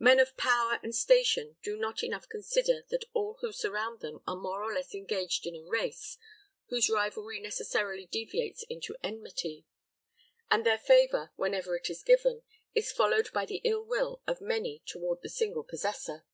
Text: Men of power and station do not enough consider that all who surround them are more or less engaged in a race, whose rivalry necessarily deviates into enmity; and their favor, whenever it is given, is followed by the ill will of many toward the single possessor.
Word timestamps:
Men 0.00 0.18
of 0.18 0.36
power 0.36 0.80
and 0.82 0.92
station 0.92 1.58
do 1.62 1.76
not 1.76 2.02
enough 2.02 2.28
consider 2.28 2.82
that 2.88 3.04
all 3.12 3.38
who 3.40 3.52
surround 3.52 4.00
them 4.00 4.20
are 4.26 4.34
more 4.34 4.64
or 4.64 4.74
less 4.74 4.92
engaged 4.96 5.46
in 5.46 5.54
a 5.54 5.62
race, 5.62 6.18
whose 6.70 6.90
rivalry 6.90 7.38
necessarily 7.38 8.04
deviates 8.06 8.64
into 8.64 8.96
enmity; 9.04 9.64
and 10.50 10.66
their 10.66 10.78
favor, 10.80 11.30
whenever 11.36 11.76
it 11.76 11.88
is 11.88 12.02
given, 12.02 12.42
is 12.74 12.90
followed 12.90 13.30
by 13.32 13.46
the 13.46 13.60
ill 13.62 13.84
will 13.84 14.20
of 14.26 14.40
many 14.40 14.82
toward 14.88 15.22
the 15.22 15.28
single 15.28 15.62
possessor. 15.62 16.24